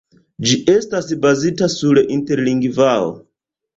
Ĝi 0.51 0.55
estas 0.75 1.11
bazita 1.25 1.67
sur 1.75 2.03
Interlingvao. 2.17 3.13